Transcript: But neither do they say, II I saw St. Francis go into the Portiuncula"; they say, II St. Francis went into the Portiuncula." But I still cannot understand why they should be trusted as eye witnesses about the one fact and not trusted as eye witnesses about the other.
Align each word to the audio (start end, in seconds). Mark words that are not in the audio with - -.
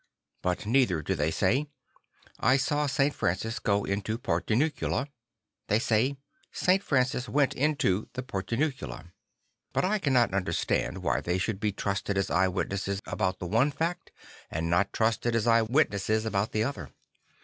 But 0.41 0.65
neither 0.65 1.03
do 1.03 1.13
they 1.13 1.29
say, 1.29 1.57
II 1.57 1.69
I 2.39 2.57
saw 2.57 2.87
St. 2.87 3.13
Francis 3.13 3.59
go 3.59 3.83
into 3.83 4.13
the 4.13 4.17
Portiuncula"; 4.17 5.09
they 5.67 5.77
say, 5.77 6.05
II 6.07 6.17
St. 6.51 6.81
Francis 6.81 7.29
went 7.29 7.53
into 7.53 8.09
the 8.13 8.23
Portiuncula." 8.23 9.11
But 9.73 9.85
I 9.85 9.97
still 9.99 10.05
cannot 10.05 10.33
understand 10.33 11.03
why 11.03 11.21
they 11.21 11.37
should 11.37 11.59
be 11.59 11.71
trusted 11.71 12.17
as 12.17 12.31
eye 12.31 12.47
witnesses 12.47 12.99
about 13.05 13.37
the 13.37 13.45
one 13.45 13.69
fact 13.69 14.09
and 14.49 14.71
not 14.71 14.91
trusted 14.91 15.35
as 15.35 15.45
eye 15.45 15.61
witnesses 15.61 16.25
about 16.25 16.51
the 16.51 16.63
other. 16.63 16.89